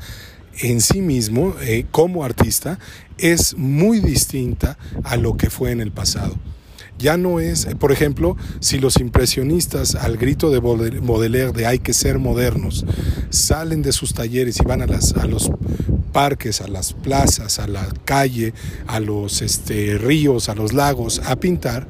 en 0.60 0.82
sí 0.82 1.02
mismo, 1.02 1.54
eh, 1.62 1.86
como 1.92 2.24
artista, 2.24 2.80
es 3.18 3.58
muy 3.58 4.00
distinta 4.00 4.78
a 5.04 5.18
lo 5.18 5.36
que 5.38 5.50
fue 5.50 5.72
en 5.72 5.82
el 5.82 5.92
pasado. 5.92 6.38
Ya 6.98 7.18
no 7.18 7.39
es, 7.39 7.66
por 7.80 7.92
ejemplo, 7.92 8.38
si 8.60 8.80
los 8.80 8.98
impresionistas 8.98 9.96
al 9.96 10.18
grito 10.18 10.50
de 10.50 10.60
Baudelaire 10.60 11.51
de 11.51 11.66
hay 11.66 11.80
que 11.80 11.94
ser 11.94 12.18
modernos 12.18 12.86
salen 13.30 13.82
de 13.82 13.92
sus 13.92 14.13
talleres 14.13 14.60
y 14.60 14.63
van 14.63 14.82
a, 14.82 14.88
las, 14.88 15.13
a 15.13 15.25
los 15.25 15.51
parques, 16.12 16.62
a 16.62 16.68
las 16.68 16.94
plazas, 16.94 17.60
a 17.60 17.68
la 17.68 17.88
calle, 18.06 18.54
a 18.88 19.00
los 19.00 19.42
este, 19.42 19.98
ríos, 19.98 20.50
a 20.50 20.56
los 20.56 20.74
lagos 20.74 21.22
a 21.25 21.36
pintar, 21.36 21.88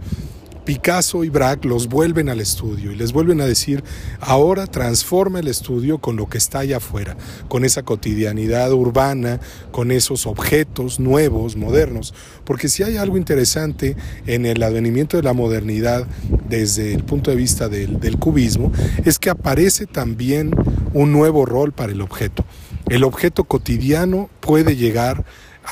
Picasso 0.67 1.23
y 1.23 1.29
Braque 1.29 1.65
los 1.65 1.87
vuelven 1.87 2.27
al 2.27 2.41
estudio 2.41 2.91
y 2.91 2.95
les 2.97 3.13
vuelven 3.13 3.39
a 3.39 3.45
decir, 3.45 3.85
ahora 4.19 4.67
transforma 4.67 5.39
el 5.39 5.47
estudio 5.47 5.99
con 5.99 6.17
lo 6.17 6.27
que 6.27 6.37
está 6.37 6.59
allá 6.59 6.75
afuera, 6.75 7.15
con 7.47 7.63
esa 7.63 7.83
cotidianidad 7.83 8.73
urbana, 8.73 9.39
con 9.71 9.91
esos 9.91 10.27
objetos 10.27 10.99
nuevos, 10.99 11.55
modernos, 11.55 12.13
porque 12.43 12.67
si 12.67 12.83
hay 12.83 12.97
algo 12.97 13.15
interesante 13.15 13.95
en 14.25 14.45
el 14.45 14.61
advenimiento 14.61 15.15
de 15.15 15.23
la 15.23 15.31
modernidad 15.31 16.05
desde 16.49 16.93
el 16.93 17.05
punto 17.05 17.31
de 17.31 17.37
vista 17.37 17.69
del, 17.69 18.17
cubismo, 18.19 18.73
es 19.05 19.19
que 19.19 19.29
aparece 19.29 19.85
también 19.85 20.51
un 20.93 21.13
nuevo 21.13 21.45
rol 21.45 21.71
para 21.71 21.93
el 21.93 22.01
objeto. 22.01 22.43
El 22.89 23.05
objeto 23.05 23.45
cotidiano 23.45 24.29
puede 24.41 24.75
llegar 24.75 25.19
a 25.19 25.25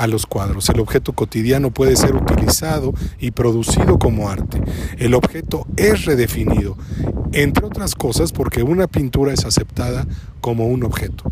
los 0.08 0.26
cuadros. 0.26 0.70
El 0.70 0.80
objeto 0.80 1.14
cotidiano 1.14 1.72
puede 1.72 1.96
ser 1.96 2.16
utilizado 2.16 2.94
y 3.20 3.32
producido 3.32 3.98
como 3.98 4.30
arte. 4.30 4.62
El 4.98 5.14
objeto 5.14 5.66
es 5.78 6.06
redefinido, 6.06 6.78
entre 7.32 7.66
otras 7.66 7.96
cosas 7.96 8.32
porque 8.32 8.64
una 8.64 8.88
pintura 8.88 9.34
es 9.34 9.46
aceptada 9.46 10.06
como 10.42 10.68
un 10.68 10.84
objeto. 10.84 11.32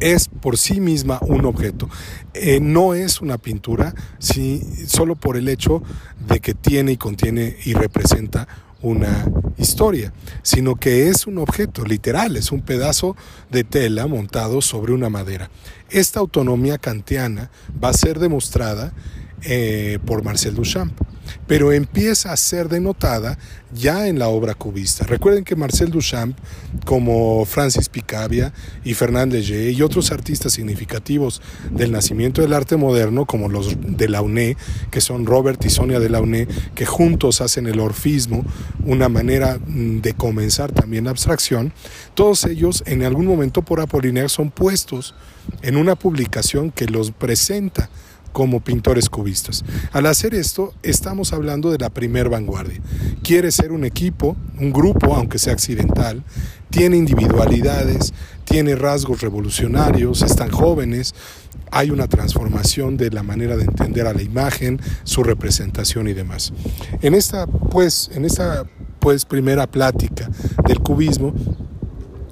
Es 0.00 0.28
por 0.28 0.58
sí 0.58 0.80
misma 0.80 1.18
un 1.22 1.44
objeto. 1.44 1.88
Eh, 2.34 2.60
no 2.60 2.94
es 2.94 3.20
una 3.20 3.38
pintura 3.38 3.94
si, 4.18 4.60
solo 4.86 5.16
por 5.16 5.36
el 5.36 5.48
hecho 5.48 5.82
de 6.28 6.40
que 6.40 6.54
tiene 6.54 6.92
y 6.92 6.96
contiene 6.96 7.56
y 7.64 7.72
representa 7.72 8.46
una 8.82 9.26
historia, 9.56 10.12
sino 10.42 10.76
que 10.76 11.08
es 11.08 11.26
un 11.26 11.38
objeto 11.38 11.84
literal, 11.84 12.36
es 12.36 12.52
un 12.52 12.60
pedazo 12.60 13.16
de 13.50 13.64
tela 13.64 14.06
montado 14.06 14.60
sobre 14.62 14.92
una 14.92 15.08
madera. 15.08 15.50
Esta 15.90 16.20
autonomía 16.20 16.78
kantiana 16.78 17.50
va 17.82 17.88
a 17.88 17.94
ser 17.94 18.18
demostrada 18.18 18.92
eh, 19.42 19.98
por 20.04 20.22
Marcel 20.22 20.54
Duchamp, 20.54 20.92
pero 21.46 21.72
empieza 21.72 22.32
a 22.32 22.36
ser 22.36 22.68
denotada 22.68 23.38
ya 23.72 24.08
en 24.08 24.18
la 24.18 24.28
obra 24.28 24.54
cubista. 24.54 25.04
Recuerden 25.04 25.44
que 25.44 25.56
Marcel 25.56 25.90
Duchamp, 25.90 26.36
como 26.84 27.44
Francis 27.44 27.88
Picabia 27.88 28.52
y 28.84 28.94
Fernand 28.94 29.32
Léger 29.32 29.72
y 29.72 29.82
otros 29.82 30.10
artistas 30.10 30.52
significativos 30.52 31.42
del 31.70 31.92
nacimiento 31.92 32.40
del 32.40 32.54
arte 32.54 32.76
moderno, 32.76 33.26
como 33.26 33.48
los 33.48 33.76
de 33.80 34.08
la 34.08 34.22
UNE, 34.22 34.56
que 34.90 35.00
son 35.00 35.26
Robert 35.26 35.62
y 35.64 35.70
Sonia 35.70 36.00
de 36.00 36.08
la 36.08 36.20
UNE, 36.20 36.48
que 36.74 36.86
juntos 36.86 37.40
hacen 37.40 37.66
el 37.66 37.80
orfismo, 37.80 38.44
una 38.84 39.08
manera 39.08 39.58
mm, 39.58 40.00
de 40.00 40.14
comenzar 40.14 40.72
también 40.72 41.04
la 41.04 41.10
abstracción, 41.10 41.72
todos 42.14 42.44
ellos 42.44 42.82
en 42.86 43.04
algún 43.04 43.26
momento 43.26 43.62
por 43.62 43.80
Apollinaire 43.80 44.28
son 44.28 44.50
puestos 44.50 45.14
en 45.62 45.76
una 45.76 45.94
publicación 45.94 46.70
que 46.70 46.86
los 46.86 47.10
presenta 47.10 47.90
como 48.38 48.60
pintores 48.60 49.10
cubistas. 49.10 49.64
Al 49.90 50.06
hacer 50.06 50.32
esto, 50.32 50.72
estamos 50.84 51.32
hablando 51.32 51.72
de 51.72 51.78
la 51.78 51.90
primer 51.90 52.28
vanguardia. 52.28 52.80
Quiere 53.24 53.50
ser 53.50 53.72
un 53.72 53.84
equipo, 53.84 54.36
un 54.60 54.72
grupo, 54.72 55.16
aunque 55.16 55.40
sea 55.40 55.54
accidental, 55.54 56.22
tiene 56.70 56.96
individualidades, 56.96 58.14
tiene 58.44 58.76
rasgos 58.76 59.22
revolucionarios, 59.22 60.22
están 60.22 60.52
jóvenes, 60.52 61.16
hay 61.72 61.90
una 61.90 62.06
transformación 62.06 62.96
de 62.96 63.10
la 63.10 63.24
manera 63.24 63.56
de 63.56 63.64
entender 63.64 64.06
a 64.06 64.14
la 64.14 64.22
imagen, 64.22 64.80
su 65.02 65.24
representación 65.24 66.06
y 66.06 66.12
demás. 66.12 66.52
En 67.02 67.14
esta, 67.14 67.48
pues, 67.48 68.08
en 68.14 68.24
esta 68.24 68.70
pues, 69.00 69.24
primera 69.24 69.66
plática 69.66 70.30
del 70.64 70.78
cubismo, 70.78 71.34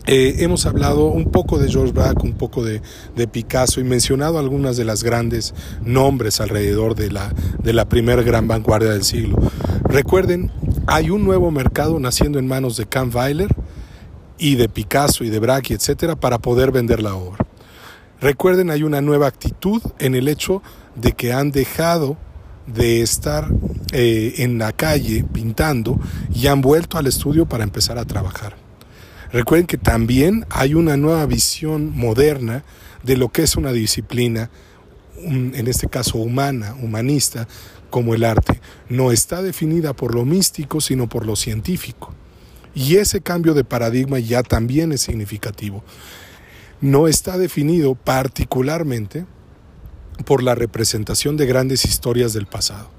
eh, 0.06 0.36
hemos 0.38 0.66
hablado 0.66 1.06
un 1.06 1.32
poco 1.32 1.58
de 1.58 1.68
George 1.68 1.92
Braque, 1.92 2.22
un 2.22 2.34
poco 2.34 2.64
de, 2.64 2.80
Picasso 3.26 3.80
y 3.80 3.84
mencionado 3.84 4.38
algunas 4.38 4.76
de 4.76 4.84
las 4.84 5.02
grandes 5.02 5.52
nombres 5.82 6.40
alrededor 6.40 6.94
de 6.94 7.10
la, 7.10 7.34
de 7.62 7.72
la 7.72 7.88
primera 7.88 8.22
gran 8.22 8.46
vanguardia 8.46 8.90
del 8.90 9.02
siglo. 9.02 9.36
Recuerden, 9.82 10.52
hay 10.86 11.10
un 11.10 11.24
nuevo 11.24 11.50
mercado 11.50 11.98
naciendo 11.98 12.38
en 12.38 12.46
manos 12.46 12.76
de 12.76 12.86
Kant 12.86 13.14
Weiler 13.14 13.54
y 14.38 14.54
de 14.54 14.68
Picasso 14.68 15.24
y 15.24 15.30
de 15.30 15.40
Braque, 15.40 15.74
etcétera, 15.74 16.14
para 16.14 16.38
poder 16.38 16.70
vender 16.70 17.02
la 17.02 17.14
obra. 17.14 17.44
Recuerden, 18.20 18.70
hay 18.70 18.84
una 18.84 19.00
nueva 19.00 19.26
actitud 19.26 19.82
en 19.98 20.14
el 20.14 20.28
hecho 20.28 20.62
de 20.94 21.12
que 21.12 21.32
han 21.32 21.50
dejado 21.50 22.16
de 22.66 23.02
estar 23.02 23.48
eh, 23.92 24.34
en 24.38 24.58
la 24.58 24.72
calle 24.72 25.24
pintando 25.32 25.98
y 26.32 26.46
han 26.46 26.60
vuelto 26.60 26.96
al 26.96 27.06
estudio 27.06 27.46
para 27.46 27.64
empezar 27.64 27.98
a 27.98 28.04
trabajar. 28.04 28.65
Recuerden 29.32 29.66
que 29.66 29.78
también 29.78 30.46
hay 30.50 30.74
una 30.74 30.96
nueva 30.96 31.26
visión 31.26 31.96
moderna 31.96 32.64
de 33.02 33.16
lo 33.16 33.28
que 33.28 33.42
es 33.42 33.56
una 33.56 33.72
disciplina, 33.72 34.50
en 35.22 35.66
este 35.66 35.88
caso 35.88 36.18
humana, 36.18 36.76
humanista, 36.80 37.48
como 37.90 38.14
el 38.14 38.24
arte. 38.24 38.60
No 38.88 39.12
está 39.12 39.42
definida 39.42 39.94
por 39.94 40.14
lo 40.14 40.24
místico, 40.24 40.80
sino 40.80 41.08
por 41.08 41.26
lo 41.26 41.36
científico. 41.36 42.14
Y 42.74 42.96
ese 42.96 43.20
cambio 43.20 43.54
de 43.54 43.64
paradigma 43.64 44.18
ya 44.18 44.42
también 44.42 44.92
es 44.92 45.00
significativo. 45.00 45.82
No 46.80 47.08
está 47.08 47.38
definido 47.38 47.94
particularmente 47.94 49.24
por 50.24 50.42
la 50.42 50.54
representación 50.54 51.36
de 51.36 51.46
grandes 51.46 51.84
historias 51.84 52.32
del 52.32 52.46
pasado, 52.46 52.90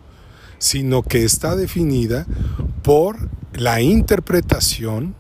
sino 0.57 1.03
que 1.03 1.23
está 1.23 1.55
definida 1.55 2.25
por 2.83 3.29
la 3.53 3.81
interpretación 3.81 5.15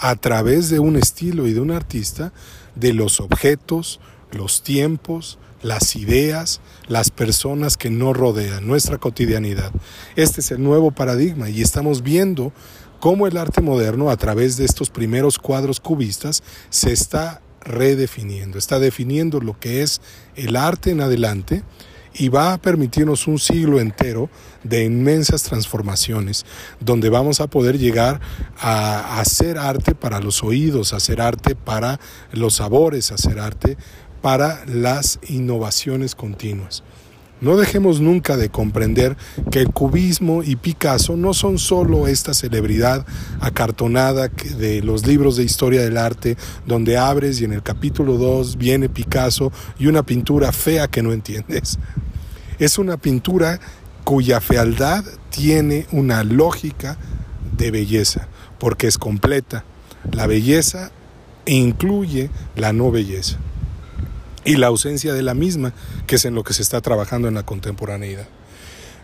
a 0.00 0.16
través 0.16 0.70
de 0.70 0.78
un 0.78 0.96
estilo 0.96 1.46
y 1.46 1.52
de 1.52 1.60
un 1.60 1.70
artista 1.70 2.32
de 2.74 2.94
los 2.94 3.20
objetos, 3.20 4.00
los 4.32 4.62
tiempos, 4.62 5.38
las 5.62 5.94
ideas, 5.94 6.60
las 6.88 7.10
personas 7.10 7.76
que 7.76 7.90
nos 7.90 8.16
rodean, 8.16 8.66
nuestra 8.66 8.96
cotidianidad. 8.96 9.70
Este 10.16 10.40
es 10.40 10.50
el 10.50 10.62
nuevo 10.62 10.90
paradigma 10.90 11.50
y 11.50 11.60
estamos 11.60 12.02
viendo 12.02 12.52
cómo 12.98 13.26
el 13.26 13.36
arte 13.36 13.60
moderno 13.60 14.10
a 14.10 14.16
través 14.16 14.56
de 14.56 14.64
estos 14.64 14.88
primeros 14.88 15.38
cuadros 15.38 15.80
cubistas 15.80 16.42
se 16.70 16.92
está 16.92 17.42
redefiniendo, 17.60 18.58
está 18.58 18.78
definiendo 18.78 19.40
lo 19.40 19.58
que 19.60 19.82
es 19.82 20.00
el 20.34 20.56
arte 20.56 20.92
en 20.92 21.02
adelante 21.02 21.62
y 22.14 22.28
va 22.28 22.52
a 22.52 22.58
permitirnos 22.58 23.26
un 23.26 23.38
siglo 23.38 23.80
entero 23.80 24.28
de 24.64 24.84
inmensas 24.84 25.42
transformaciones, 25.42 26.44
donde 26.80 27.08
vamos 27.08 27.40
a 27.40 27.48
poder 27.48 27.78
llegar 27.78 28.20
a 28.58 29.20
hacer 29.20 29.58
arte 29.58 29.94
para 29.94 30.20
los 30.20 30.42
oídos, 30.42 30.92
hacer 30.92 31.20
arte 31.20 31.54
para 31.54 32.00
los 32.32 32.54
sabores, 32.54 33.12
hacer 33.12 33.38
arte 33.38 33.76
para 34.20 34.64
las 34.66 35.18
innovaciones 35.28 36.14
continuas. 36.14 36.82
No 37.40 37.56
dejemos 37.56 38.00
nunca 38.00 38.36
de 38.36 38.50
comprender 38.50 39.16
que 39.50 39.60
el 39.60 39.70
cubismo 39.70 40.42
y 40.42 40.56
Picasso 40.56 41.16
no 41.16 41.32
son 41.32 41.58
solo 41.58 42.06
esta 42.06 42.34
celebridad 42.34 43.06
acartonada 43.40 44.28
de 44.28 44.82
los 44.82 45.06
libros 45.06 45.36
de 45.36 45.44
historia 45.44 45.80
del 45.80 45.96
arte, 45.96 46.36
donde 46.66 46.98
abres 46.98 47.40
y 47.40 47.44
en 47.44 47.54
el 47.54 47.62
capítulo 47.62 48.18
2 48.18 48.58
viene 48.58 48.90
Picasso 48.90 49.52
y 49.78 49.86
una 49.86 50.02
pintura 50.02 50.52
fea 50.52 50.88
que 50.88 51.02
no 51.02 51.12
entiendes. 51.12 51.78
Es 52.58 52.76
una 52.76 52.98
pintura 52.98 53.58
cuya 54.04 54.42
fealdad 54.42 55.02
tiene 55.30 55.86
una 55.92 56.24
lógica 56.24 56.98
de 57.56 57.70
belleza, 57.70 58.28
porque 58.58 58.86
es 58.86 58.98
completa. 58.98 59.64
La 60.12 60.26
belleza 60.26 60.90
incluye 61.46 62.28
la 62.54 62.74
no 62.74 62.90
belleza. 62.90 63.38
Y 64.44 64.56
la 64.56 64.68
ausencia 64.68 65.12
de 65.14 65.22
la 65.22 65.34
misma, 65.34 65.72
que 66.06 66.16
es 66.16 66.24
en 66.24 66.34
lo 66.34 66.44
que 66.44 66.54
se 66.54 66.62
está 66.62 66.80
trabajando 66.80 67.28
en 67.28 67.34
la 67.34 67.44
contemporaneidad. 67.44 68.26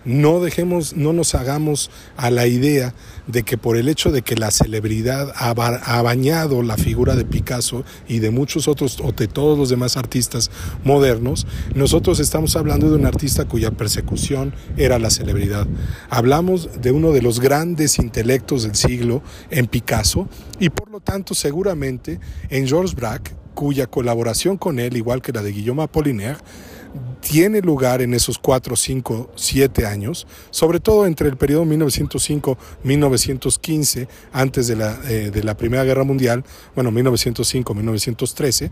No 0.06 0.38
dejemos, 0.38 0.94
no 0.94 1.12
nos 1.12 1.34
hagamos 1.34 1.90
a 2.16 2.30
la 2.30 2.46
idea 2.46 2.94
de 3.26 3.42
que 3.42 3.58
por 3.58 3.76
el 3.76 3.88
hecho 3.88 4.12
de 4.12 4.22
que 4.22 4.36
la 4.36 4.52
celebridad 4.52 5.32
ha, 5.34 5.52
bañado 5.52 6.62
la 6.62 6.76
figura 6.76 7.16
de 7.16 7.24
Picasso 7.24 7.84
y 8.06 8.20
de 8.20 8.30
muchos 8.30 8.68
otros 8.68 9.00
o 9.02 9.10
de 9.10 9.26
todos 9.26 9.58
los 9.58 9.68
demás 9.68 9.96
artistas 9.96 10.52
modernos, 10.84 11.48
nosotros 11.74 12.20
estamos 12.20 12.54
hablando 12.54 12.88
de 12.88 12.94
un 12.94 13.04
artista 13.04 13.46
cuya 13.46 13.72
persecución 13.72 14.54
era 14.76 15.00
la 15.00 15.10
celebridad. 15.10 15.66
Hablamos 16.08 16.80
de 16.80 16.92
uno 16.92 17.10
de 17.10 17.22
los 17.22 17.40
grandes 17.40 17.98
intelectos 17.98 18.62
del 18.62 18.76
siglo 18.76 19.24
en 19.50 19.66
Picasso 19.66 20.28
y 20.60 20.70
por 20.70 20.88
lo 20.88 21.00
tanto 21.00 21.34
seguramente 21.34 22.20
en 22.48 22.68
Georges 22.68 22.94
Braque, 22.94 23.32
cuya 23.56 23.88
colaboración 23.88 24.58
con 24.58 24.78
él, 24.78 24.96
igual 24.96 25.22
que 25.22 25.32
la 25.32 25.42
de 25.42 25.50
Guillaume 25.50 25.82
Apollinaire, 25.82 26.38
tiene 27.20 27.60
lugar 27.62 28.02
en 28.02 28.12
esos 28.14 28.38
4, 28.38 28.76
5, 28.76 29.32
7 29.34 29.86
años, 29.86 30.28
sobre 30.50 30.78
todo 30.78 31.06
entre 31.06 31.26
el 31.28 31.38
periodo 31.38 31.64
1905-1915, 31.64 34.06
antes 34.32 34.68
de 34.68 34.76
la, 34.76 35.00
eh, 35.08 35.32
de 35.32 35.42
la 35.42 35.56
Primera 35.56 35.82
Guerra 35.84 36.04
Mundial, 36.04 36.44
bueno, 36.74 36.92
1905-1913, 36.92 38.70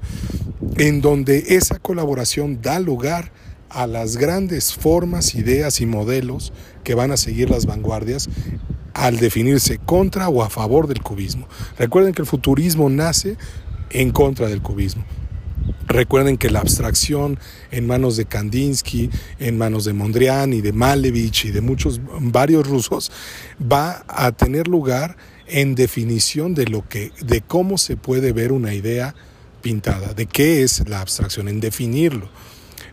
en 0.77 1.01
donde 1.01 1.45
esa 1.49 1.79
colaboración 1.79 2.61
da 2.63 2.79
lugar 2.79 3.33
a 3.71 3.87
las 3.87 4.19
grandes 4.19 4.75
formas, 4.75 5.35
ideas 5.35 5.81
y 5.81 5.87
modelos 5.87 6.53
que 6.85 6.95
van 6.95 7.11
a 7.11 7.17
seguir 7.17 7.51
las 7.51 7.67
vanguardias 7.67 8.29
al 8.93 9.19
definirse 9.19 9.79
contra 9.79 10.29
o 10.29 10.45
a 10.45 10.51
favor 10.51 10.87
del 10.87 11.03
cubismo. 11.03 11.49
Recuerden 11.77 12.15
que 12.15 12.23
el 12.23 12.29
futurismo 12.29 12.89
nace 12.89 13.37
en 13.95 14.11
contra 14.11 14.49
del 14.49 14.61
cubismo. 14.61 15.05
Recuerden 15.87 16.37
que 16.37 16.51
la 16.51 16.61
abstracción 16.61 17.39
en 17.71 17.87
manos 17.87 18.17
de 18.17 18.27
Kandinsky, 18.27 19.11
en 19.39 19.57
manos 19.57 19.85
de 19.85 19.93
Mondrian 19.93 20.53
y 20.53 20.61
de 20.61 20.73
Malevich 20.73 21.47
y 21.47 21.51
de 21.51 21.61
muchos, 21.61 22.01
varios 22.21 22.67
rusos, 22.67 23.11
va 23.61 24.05
a 24.09 24.33
tener 24.33 24.69
lugar 24.69 25.17
en 25.47 25.75
definición 25.75 26.55
de 26.55 26.67
lo 26.67 26.87
que, 26.89 27.13
de 27.21 27.41
cómo 27.41 27.79
se 27.79 27.97
puede 27.97 28.33
ver 28.33 28.53
una 28.53 28.75
idea 28.75 29.15
pintada, 29.63 30.15
de 30.15 30.27
qué 30.27 30.63
es 30.63 30.87
la 30.89 31.01
abstracción, 31.01 31.49
en 31.49 31.61
definirlo. 31.61 32.29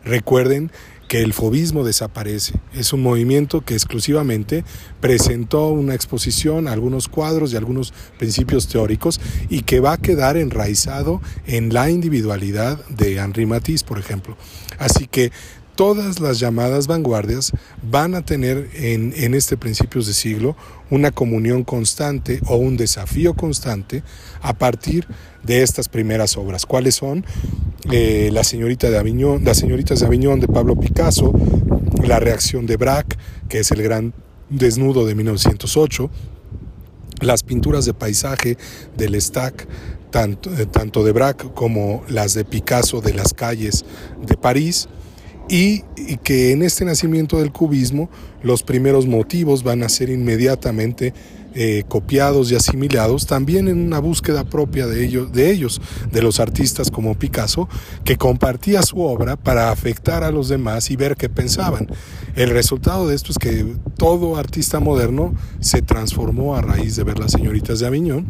Recuerden 0.03 0.71
que 1.11 1.21
el 1.21 1.33
fobismo 1.33 1.83
desaparece. 1.83 2.53
Es 2.73 2.93
un 2.93 3.03
movimiento 3.03 3.65
que 3.65 3.73
exclusivamente 3.73 4.63
presentó 5.01 5.67
una 5.67 5.93
exposición, 5.93 6.69
algunos 6.69 7.09
cuadros 7.09 7.51
y 7.51 7.57
algunos 7.57 7.93
principios 8.17 8.69
teóricos 8.69 9.19
y 9.49 9.63
que 9.63 9.81
va 9.81 9.91
a 9.91 9.97
quedar 9.97 10.37
enraizado 10.37 11.21
en 11.47 11.73
la 11.73 11.89
individualidad 11.89 12.85
de 12.87 13.17
Henri 13.17 13.45
Matisse, 13.45 13.83
por 13.83 13.99
ejemplo. 13.99 14.37
Así 14.79 15.05
que 15.05 15.33
todas 15.81 16.19
las 16.19 16.39
llamadas 16.39 16.85
vanguardias 16.85 17.53
van 17.81 18.13
a 18.13 18.23
tener 18.23 18.69
en, 18.75 19.15
en 19.17 19.33
este 19.33 19.57
principios 19.57 20.05
de 20.05 20.13
siglo 20.13 20.55
una 20.91 21.09
comunión 21.09 21.63
constante 21.63 22.39
o 22.45 22.57
un 22.57 22.77
desafío 22.77 23.33
constante 23.33 24.03
a 24.43 24.53
partir 24.53 25.07
de 25.41 25.63
estas 25.63 25.89
primeras 25.89 26.37
obras. 26.37 26.67
¿Cuáles 26.67 26.93
son? 26.93 27.25
Eh, 27.91 28.29
la 28.31 28.43
señorita 28.43 28.91
de 28.91 28.99
Aviñón, 28.99 29.43
las 29.43 29.57
señoritas 29.57 30.01
de 30.01 30.05
Aviñón 30.05 30.39
de 30.39 30.47
Pablo 30.47 30.75
Picasso, 30.75 31.33
La 32.03 32.19
reacción 32.19 32.67
de 32.67 32.77
Braque, 32.77 33.17
que 33.49 33.57
es 33.57 33.71
el 33.71 33.81
gran 33.81 34.13
desnudo 34.51 35.07
de 35.07 35.15
1908, 35.15 36.11
las 37.21 37.41
pinturas 37.41 37.85
de 37.85 37.95
paisaje 37.95 38.55
del 38.95 39.19
Stack, 39.19 39.67
tanto, 40.11 40.53
eh, 40.55 40.67
tanto 40.67 41.03
de 41.03 41.11
Braque 41.11 41.47
como 41.55 42.03
las 42.07 42.35
de 42.35 42.45
Picasso 42.45 43.01
de 43.01 43.15
las 43.15 43.33
calles 43.33 43.83
de 44.23 44.37
París, 44.37 44.87
y, 45.51 45.83
que 46.23 46.53
en 46.53 46.63
este 46.63 46.85
nacimiento 46.85 47.39
del 47.39 47.51
cubismo 47.51 48.09
los 48.41 48.63
primeros 48.63 49.05
motivos 49.05 49.63
van 49.63 49.83
a 49.83 49.89
ser 49.89 50.09
inmediatamente 50.09 51.13
eh, 51.53 51.83
copiados 51.87 52.51
y 52.51 52.55
asimilados, 52.55 53.27
también 53.27 53.67
en 53.67 53.79
una 53.79 53.99
búsqueda 53.99 54.43
propia 54.43 54.87
de 54.87 55.05
ellos, 55.05 55.31
de 55.31 55.51
ellos, 55.51 55.81
de 56.11 56.21
los 56.21 56.39
artistas 56.39 56.89
como 56.89 57.15
Picasso, 57.15 57.67
que 58.03 58.17
compartía 58.17 58.81
su 58.83 59.01
obra 59.01 59.35
para 59.35 59.71
afectar 59.71 60.23
a 60.23 60.31
los 60.31 60.49
demás 60.49 60.91
y 60.91 60.95
ver 60.95 61.15
qué 61.15 61.29
pensaban. 61.29 61.87
El 62.35 62.51
resultado 62.51 63.07
de 63.07 63.15
esto 63.15 63.31
es 63.31 63.37
que 63.37 63.75
todo 63.97 64.37
artista 64.37 64.79
moderno 64.79 65.33
se 65.59 65.81
transformó 65.81 66.55
a 66.55 66.61
raíz 66.61 66.95
de 66.95 67.03
ver 67.03 67.19
las 67.19 67.33
señoritas 67.33 67.79
de 67.79 67.87
Aviñón, 67.87 68.27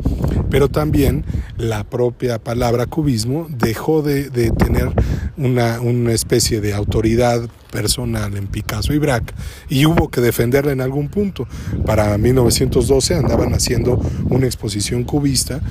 pero 0.50 0.70
también 0.70 1.24
la 1.58 1.84
propia 1.84 2.40
palabra 2.40 2.88
cubismo 2.88 3.48
dejó 3.50 4.02
de, 4.02 4.30
de 4.30 4.52
tener 4.52 4.92
una, 5.38 5.80
una 5.82 6.12
especie 6.14 6.62
de 6.62 6.74
autoridad 6.74 7.48
personal 7.72 8.38
en 8.38 8.48
Picasso 8.48 8.94
y 8.94 9.00
Braque 9.00 9.34
y 9.70 9.86
hubo 9.86 10.10
que 10.10 10.22
defenderla 10.22 10.72
en 10.72 10.82
algún 10.82 11.10
punto. 11.10 11.48
Para 11.86 12.18
1912 12.18 13.16
andaban 13.16 13.54
haciendo 13.54 14.00
una 14.30 14.46
exposición 14.46 15.04
cubista 15.04 15.62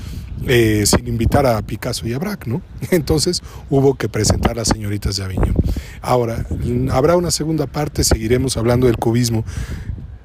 eh, 0.46 0.84
sin 0.86 1.06
invitar 1.06 1.46
a 1.46 1.60
Picasso 1.62 2.08
y 2.08 2.14
a 2.14 2.18
Braque, 2.18 2.50
¿no? 2.50 2.62
Entonces 2.90 3.42
hubo 3.68 3.94
que 3.94 4.08
presentar 4.08 4.52
a 4.52 4.54
las 4.56 4.68
señoritas 4.68 5.16
de 5.16 5.24
Aviñón. 5.24 5.54
Ahora, 6.00 6.46
habrá 6.90 7.16
una 7.16 7.30
segunda 7.30 7.66
parte, 7.66 8.02
seguiremos 8.02 8.56
hablando 8.56 8.86
del 8.86 8.96
cubismo, 8.96 9.44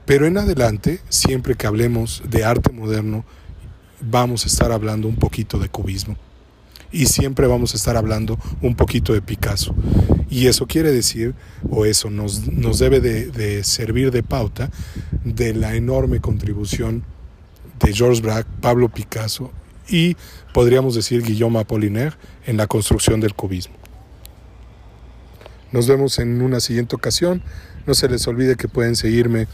pero 0.06 0.26
en 0.26 0.38
adelante, 0.38 1.02
siempre 1.10 1.56
que 1.56 1.68
hablemos 1.68 2.24
de 2.30 2.46
arte 2.46 2.72
moderno, 2.72 3.26
vamos 4.00 4.46
a 4.46 4.48
estar 4.48 4.72
hablando 4.72 5.08
un 5.08 5.16
poquito 5.16 5.60
de 5.60 5.68
cubismo 5.68 6.16
y 6.96 7.08
siempre 7.08 7.46
vamos 7.46 7.74
a 7.74 7.78
estar 7.78 7.98
hablando 7.98 8.40
un 8.62 8.76
poquito 8.76 9.14
de 9.14 9.22
Picasso. 9.22 9.76
Y 10.30 10.48
eso 10.48 10.66
quiere 10.66 10.94
decir, 10.94 11.36
o 11.70 11.86
eso 11.86 12.10
nos, 12.10 12.48
nos 12.48 12.80
debe 12.80 13.02
de, 13.02 13.64
servir 13.66 14.12
de 14.12 14.24
pauta, 14.24 14.72
de 15.26 15.54
la 15.54 15.76
enorme 15.76 16.22
contribución 16.22 17.04
de 17.82 17.94
Georges 17.94 18.22
Braque, 18.22 18.50
Pablo 18.62 18.88
Picasso 18.88 19.52
y 19.90 20.16
podríamos 20.54 20.96
decir 20.96 21.22
Guillaume 21.22 21.60
Apollinaire 21.60 22.16
en 22.46 22.56
la 22.56 22.68
construcción 22.68 23.20
del 23.20 23.34
cubismo. 23.34 23.76
Nos 25.74 25.88
vemos 25.90 26.18
en 26.20 26.42
una 26.42 26.62
siguiente 26.62 26.96
ocasión. 26.96 27.44
No 27.86 27.94
se 27.94 28.08
les 28.08 28.26
olvide 28.26 28.56
que 28.56 28.70
pueden 28.70 28.96
seguirme 28.96 29.48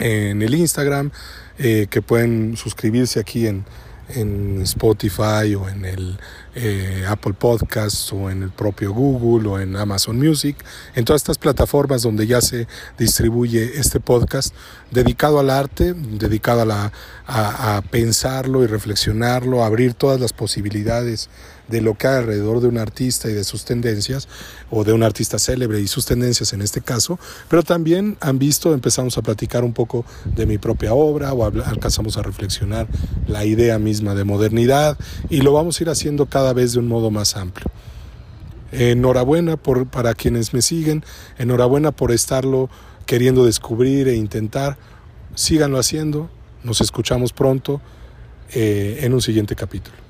en 0.00 0.42
el 0.42 0.56
Instagram, 0.56 1.12
eh, 1.58 1.86
que 1.88 2.02
pueden 2.02 2.56
suscribirse 2.56 3.20
aquí 3.20 3.46
en, 3.46 3.64
en 4.08 4.62
Spotify 4.62 5.54
o 5.54 5.68
en 5.68 5.84
el 5.84 6.18
eh, 6.54 7.04
Apple 7.08 7.34
Podcasts 7.34 8.12
o 8.12 8.30
en 8.30 8.42
el 8.42 8.50
propio 8.50 8.92
Google 8.92 9.48
o 9.48 9.60
en 9.60 9.76
Amazon 9.76 10.18
Music, 10.18 10.56
en 10.94 11.04
todas 11.04 11.22
estas 11.22 11.38
plataformas 11.38 12.02
donde 12.02 12.26
ya 12.26 12.40
se 12.40 12.66
distribuye 12.98 13.78
este 13.78 14.00
podcast 14.00 14.54
dedicado 14.90 15.38
al 15.38 15.50
arte, 15.50 15.94
dedicado 15.94 16.62
a, 16.62 16.64
la, 16.64 16.92
a, 17.26 17.82
pensarlo 17.90 18.64
y 18.64 18.66
reflexionarlo, 18.66 19.62
a 19.62 19.66
abrir 19.66 19.94
todas 19.94 20.20
las 20.20 20.32
posibilidades 20.32 21.28
de 21.68 21.80
lo 21.80 21.94
que 21.94 22.06
hay 22.06 22.16
alrededor 22.16 22.60
de 22.60 22.68
un 22.68 22.78
artista 22.78 23.28
y 23.28 23.34
de 23.34 23.44
sus 23.44 23.64
tendencias, 23.64 24.28
o 24.70 24.84
de 24.84 24.92
un 24.92 25.02
artista 25.02 25.38
célebre 25.38 25.80
y 25.80 25.86
sus 25.86 26.06
tendencias 26.06 26.52
en 26.52 26.62
este 26.62 26.80
caso, 26.80 27.18
pero 27.48 27.62
también 27.62 28.16
han 28.20 28.38
visto, 28.38 28.74
empezamos 28.74 29.16
a 29.18 29.22
platicar 29.22 29.64
un 29.64 29.72
poco 29.72 30.04
de 30.24 30.46
mi 30.46 30.58
propia 30.58 30.94
obra 30.94 31.32
o 31.32 31.44
alcanzamos 31.44 32.16
a 32.16 32.22
reflexionar 32.22 32.88
la 33.26 33.44
idea 33.44 33.78
misma 33.78 34.14
de 34.14 34.24
modernidad 34.24 34.98
y 35.30 35.40
lo 35.42 35.52
vamos 35.52 35.78
a 35.78 35.84
ir 35.84 35.90
haciendo 35.90 36.26
cada 36.26 36.52
vez 36.52 36.72
de 36.72 36.80
un 36.80 36.88
modo 36.88 37.10
más 37.10 37.36
amplio. 37.36 37.66
Enhorabuena 38.70 39.56
por, 39.56 39.86
para 39.86 40.14
quienes 40.14 40.52
me 40.52 40.60
siguen, 40.60 41.04
enhorabuena 41.38 41.90
por 41.92 42.12
estarlo 42.12 42.68
queriendo 43.06 43.46
descubrir 43.46 44.08
e 44.08 44.16
intentar. 44.16 44.76
Síganlo 45.34 45.78
haciendo, 45.78 46.28
nos 46.62 46.80
escuchamos 46.82 47.32
pronto 47.32 47.80
eh, 48.52 49.00
en 49.02 49.14
un 49.14 49.22
siguiente 49.22 49.56
capítulo. 49.56 50.07